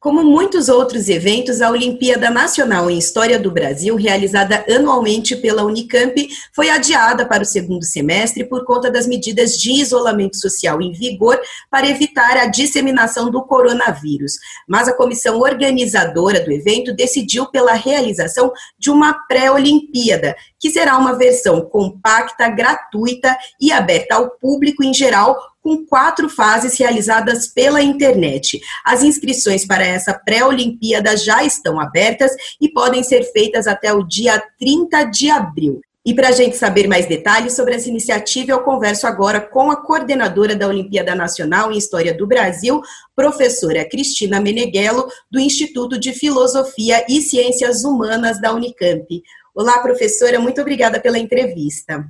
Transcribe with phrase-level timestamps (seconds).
[0.00, 6.26] Como muitos outros eventos, a Olimpíada Nacional em História do Brasil, realizada anualmente pela Unicamp,
[6.54, 11.38] foi adiada para o segundo semestre por conta das medidas de isolamento social em vigor
[11.70, 14.38] para evitar a disseminação do coronavírus.
[14.66, 21.12] Mas a comissão organizadora do evento decidiu pela realização de uma pré-Olimpíada, que será uma
[21.18, 28.60] versão compacta, gratuita e aberta ao público em geral, com quatro fases realizadas pela internet.
[28.84, 34.42] As inscrições para essa pré-Olimpíada já estão abertas e podem ser feitas até o dia
[34.58, 35.80] 30 de abril.
[36.04, 39.76] E para a gente saber mais detalhes sobre essa iniciativa, eu converso agora com a
[39.76, 42.80] coordenadora da Olimpíada Nacional em História do Brasil,
[43.14, 49.22] professora Cristina Meneghello, do Instituto de Filosofia e Ciências Humanas da Unicamp.
[49.54, 52.02] Olá, professora, muito obrigada pela entrevista.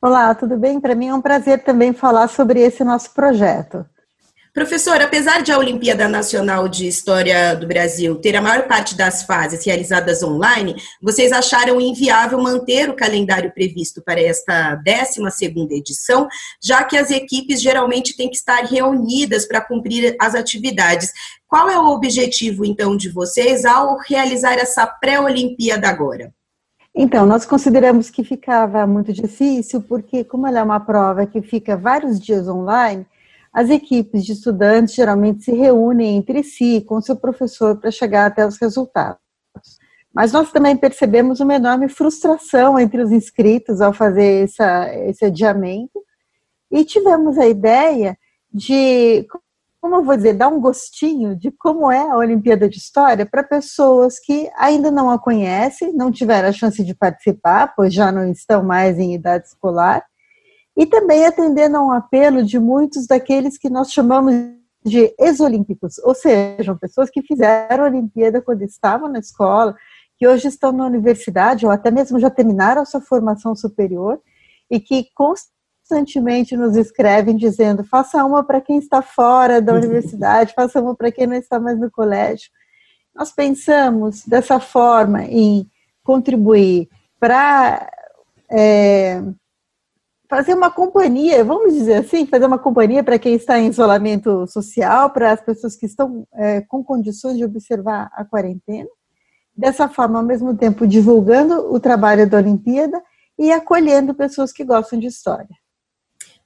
[0.00, 0.80] Olá, tudo bem?
[0.80, 3.84] Para mim é um prazer também falar sobre esse nosso projeto.
[4.54, 9.24] Professor, apesar de a Olimpíada Nacional de História do Brasil ter a maior parte das
[9.24, 16.28] fases realizadas online, vocês acharam inviável manter o calendário previsto para esta 12ª edição,
[16.62, 21.12] já que as equipes geralmente têm que estar reunidas para cumprir as atividades.
[21.48, 26.32] Qual é o objetivo, então, de vocês ao realizar essa pré-Olimpíada agora?
[27.00, 31.76] Então, nós consideramos que ficava muito difícil, porque, como ela é uma prova que fica
[31.76, 33.06] vários dias online,
[33.52, 38.44] as equipes de estudantes geralmente se reúnem entre si com seu professor para chegar até
[38.44, 39.20] os resultados.
[40.12, 46.02] Mas nós também percebemos uma enorme frustração entre os inscritos ao fazer essa, esse adiamento,
[46.68, 48.18] e tivemos a ideia
[48.52, 49.24] de
[49.80, 53.42] como eu vou dizer, dar um gostinho de como é a Olimpíada de História para
[53.42, 58.30] pessoas que ainda não a conhecem, não tiveram a chance de participar, pois já não
[58.30, 60.04] estão mais em idade escolar,
[60.76, 64.34] e também atendendo a um apelo de muitos daqueles que nós chamamos
[64.84, 69.76] de ex-olímpicos, ou seja, pessoas que fizeram a Olimpíada quando estavam na escola,
[70.16, 74.20] que hoje estão na universidade ou até mesmo já terminaram a sua formação superior
[74.70, 75.08] e que
[75.88, 81.10] constantemente nos escrevem dizendo: faça uma para quem está fora da universidade, faça uma para
[81.10, 82.50] quem não está mais no colégio.
[83.14, 85.66] Nós pensamos dessa forma em
[86.04, 86.88] contribuir
[87.18, 87.90] para
[88.50, 89.22] é,
[90.28, 95.10] fazer uma companhia, vamos dizer assim, fazer uma companhia para quem está em isolamento social,
[95.10, 98.88] para as pessoas que estão é, com condições de observar a quarentena.
[99.56, 103.02] Dessa forma, ao mesmo tempo, divulgando o trabalho da Olimpíada
[103.36, 105.48] e acolhendo pessoas que gostam de história.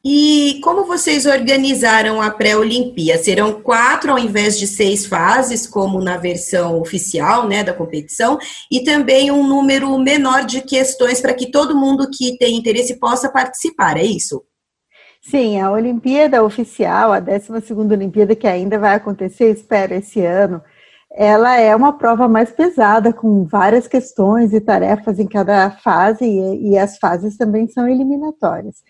[0.05, 3.23] E como vocês organizaram a pré-Olimpíada?
[3.23, 8.37] Serão quatro ao invés de seis fases, como na versão oficial né, da competição,
[8.69, 13.31] e também um número menor de questões para que todo mundo que tem interesse possa
[13.31, 14.43] participar, é isso?
[15.21, 20.61] Sim, a Olimpíada oficial, a 12 Olimpíada que ainda vai acontecer, espero, esse ano,
[21.13, 26.71] ela é uma prova mais pesada, com várias questões e tarefas em cada fase, e,
[26.71, 28.83] e as fases também são eliminatórias.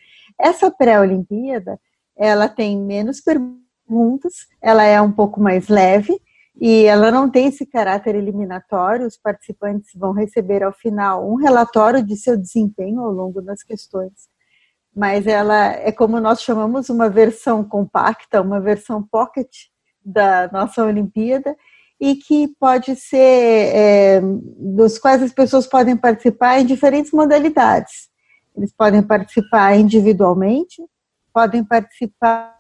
[0.43, 1.79] Essa pré-Olimpíada,
[2.17, 6.21] ela tem menos perguntas, ela é um pouco mais leve
[6.61, 9.07] e ela não tem esse caráter eliminatório.
[9.07, 14.13] Os participantes vão receber ao final um relatório de seu desempenho ao longo das questões.
[14.95, 19.49] Mas ela é como nós chamamos uma versão compacta, uma versão pocket
[20.05, 21.57] da nossa Olimpíada
[22.01, 24.21] e que pode ser é,
[24.59, 28.12] dos quais as pessoas podem participar em diferentes modalidades.
[28.57, 30.83] Eles podem participar individualmente,
[31.33, 32.57] podem participar,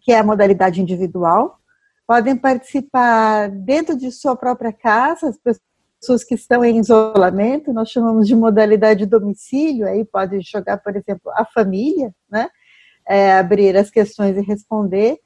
[0.00, 1.58] que é a modalidade individual,
[2.06, 8.26] podem participar dentro de sua própria casa, as pessoas que estão em isolamento, nós chamamos
[8.28, 12.48] de modalidade domicílio, aí pode jogar, por exemplo, a família, né?
[13.06, 15.18] É, abrir as questões e responder,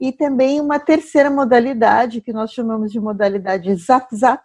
[0.00, 4.44] e também uma terceira modalidade, que nós chamamos de modalidade Zap-Zap,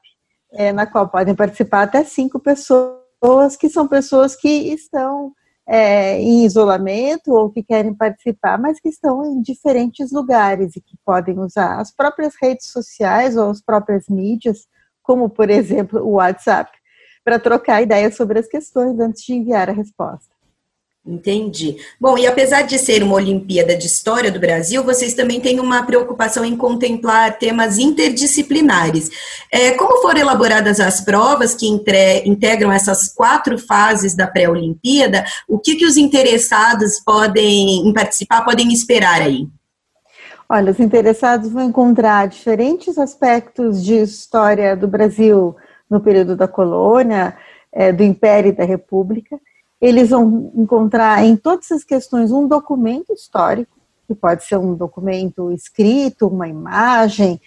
[0.51, 5.33] é, na qual podem participar até cinco pessoas pessoas que são pessoas que estão
[5.67, 10.97] é, em isolamento ou que querem participar, mas que estão em diferentes lugares e que
[11.05, 14.67] podem usar as próprias redes sociais ou as próprias mídias,
[15.03, 16.71] como por exemplo o WhatsApp,
[17.23, 20.38] para trocar ideias sobre as questões antes de enviar a resposta.
[21.05, 21.77] Entendi.
[21.99, 25.83] Bom, e apesar de ser uma Olimpíada de História do Brasil, vocês também têm uma
[25.83, 29.09] preocupação em contemplar temas interdisciplinares.
[29.51, 35.57] É, como foram elaboradas as provas que entre, integram essas quatro fases da pré-Olimpíada, o
[35.57, 39.47] que, que os interessados podem em participar podem esperar aí?
[40.49, 45.55] Olha, os interessados vão encontrar diferentes aspectos de história do Brasil
[45.89, 47.37] no período da colônia,
[47.71, 49.39] é, do Império e da República.
[49.81, 53.77] Eles vão encontrar em todas as questões um documento histórico,
[54.07, 57.39] que pode ser um documento escrito, uma imagem,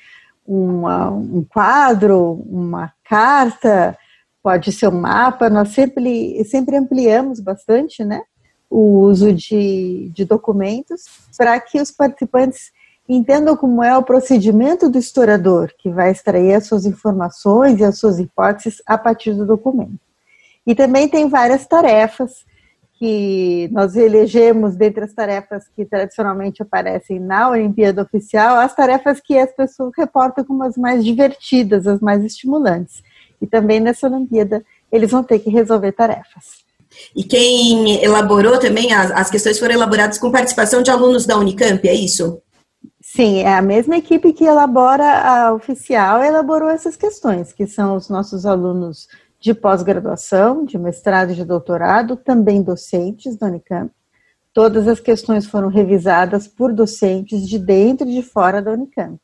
[0.47, 3.97] uma, um quadro, uma carta,
[4.43, 5.51] pode ser um mapa.
[5.51, 8.23] Nós sempre, sempre ampliamos bastante né,
[8.71, 11.05] o uso de, de documentos
[11.37, 12.73] para que os participantes
[13.09, 17.99] entendam como é o procedimento do historiador, que vai extrair as suas informações e as
[17.99, 20.12] suas hipóteses a partir do documento.
[20.67, 22.45] E também tem várias tarefas
[23.03, 29.37] que nós elegemos dentre as tarefas que tradicionalmente aparecem na Olimpíada Oficial, as tarefas que
[29.37, 33.03] as pessoas reportam como as mais divertidas, as mais estimulantes.
[33.41, 36.63] E também nessa Olimpíada eles vão ter que resolver tarefas.
[37.17, 41.89] E quem elaborou também, as, as questões foram elaboradas com participação de alunos da Unicamp,
[41.89, 42.41] é isso?
[43.01, 48.09] Sim, é a mesma equipe que elabora a oficial elaborou essas questões, que são os
[48.09, 49.09] nossos alunos
[49.43, 53.93] de pós-graduação, de mestrado e de doutorado, também docentes da Unicamp.
[54.55, 59.19] Todas as questões foram revisadas por docentes de dentro e de fora da Unicamp.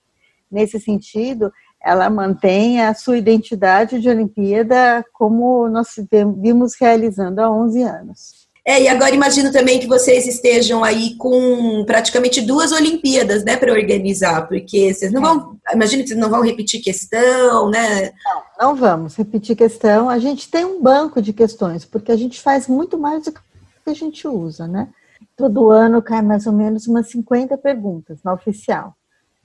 [0.50, 5.94] Nesse sentido, ela mantém a sua identidade de Olimpíada como nós
[6.36, 8.47] vimos realizando há 11 anos.
[8.68, 13.72] É, e agora imagino também que vocês estejam aí com praticamente duas Olimpíadas, né, para
[13.72, 18.12] organizar, porque vocês não vão, imagino que vocês não vão repetir questão, né?
[18.22, 20.10] Não, não vamos repetir questão.
[20.10, 23.40] A gente tem um banco de questões, porque a gente faz muito mais do que
[23.86, 24.88] a gente usa, né?
[25.34, 28.94] Todo ano cai mais ou menos umas 50 perguntas na oficial.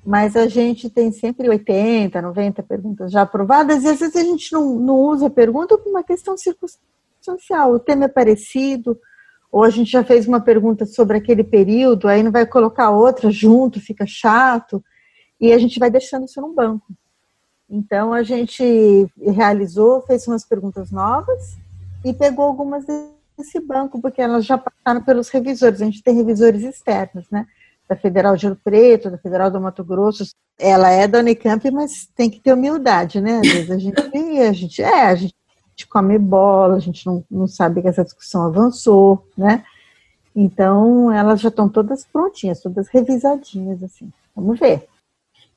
[0.06, 4.52] Mas a gente tem sempre 80, 90 perguntas já aprovadas, e às vezes a gente
[4.52, 7.72] não, não usa a pergunta por uma questão circunstancial.
[7.72, 9.00] O tema é parecido,
[9.54, 13.30] ou a gente já fez uma pergunta sobre aquele período, aí não vai colocar outra
[13.30, 14.84] junto, fica chato,
[15.40, 16.88] e a gente vai deixando isso no banco.
[17.70, 21.56] Então a gente realizou, fez umas perguntas novas
[22.04, 22.84] e pegou algumas
[23.38, 25.84] desse banco, porque elas já passaram pelos revisores.
[25.84, 27.46] A gente tem revisores externos, né?
[27.88, 30.26] Da Federal de Rio Preto, da Federal do Mato Grosso.
[30.60, 33.40] Ela é da Unicamp, mas tem que ter humildade, né?
[33.40, 35.36] Às vezes a gente, a gente é, a gente
[35.76, 39.64] gente come bola, a gente não, não sabe que essa discussão avançou, né?
[40.36, 44.12] Então, elas já estão todas prontinhas, todas revisadinhas, assim.
[44.36, 44.88] Vamos ver.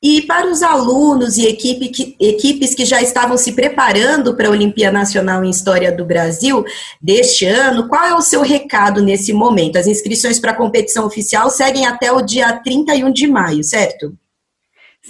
[0.01, 4.51] E para os alunos e equipe que, equipes que já estavam se preparando para a
[4.51, 6.63] Olimpíada Nacional em História do Brasil
[7.01, 9.77] deste ano, qual é o seu recado nesse momento?
[9.77, 14.15] As inscrições para a competição oficial seguem até o dia 31 de maio, certo?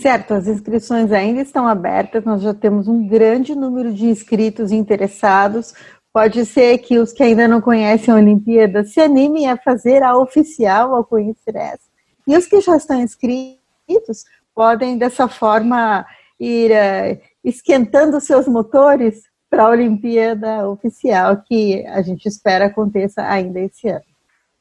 [0.02, 5.74] Certo, as inscrições ainda estão abertas, nós já temos um grande número de inscritos interessados.
[6.14, 10.16] Pode ser que os que ainda não conhecem a Olimpíada se animem a fazer a
[10.16, 11.88] oficial ao conhecer essa.
[12.28, 16.06] E os que já estão inscritos podem, dessa forma,
[16.40, 23.60] ir uh, esquentando seus motores para a Olimpíada oficial, que a gente espera aconteça ainda
[23.62, 24.06] esse ano.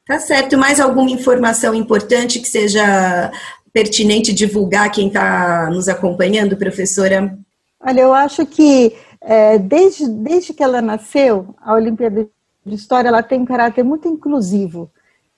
[0.07, 0.57] Tá certo.
[0.57, 3.31] Mais alguma informação importante que seja
[3.77, 7.37] pertinente divulgar quem está nos acompanhando, professora?
[7.79, 12.27] Olha, eu acho que é, desde, desde que ela nasceu, a Olimpíada
[12.65, 14.89] de História ela tem um caráter muito inclusivo.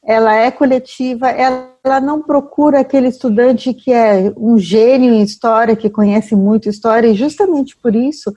[0.01, 5.75] Ela é coletiva, ela, ela não procura aquele estudante que é um gênio em história,
[5.75, 8.33] que conhece muito história, e justamente por isso